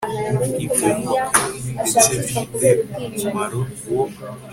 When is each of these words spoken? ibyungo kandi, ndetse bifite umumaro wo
ibyungo 0.65 1.15
kandi, 1.33 1.67
ndetse 1.85 2.07
bifite 2.21 2.67
umumaro 3.15 3.59
wo 3.93 4.03